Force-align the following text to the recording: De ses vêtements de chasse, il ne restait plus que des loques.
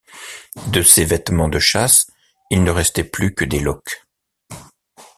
De 0.73 0.81
ses 0.81 1.05
vêtements 1.05 1.47
de 1.47 1.59
chasse, 1.59 2.07
il 2.49 2.63
ne 2.63 2.71
restait 2.71 3.03
plus 3.03 3.35
que 3.35 3.45
des 3.45 3.59
loques. 3.59 4.03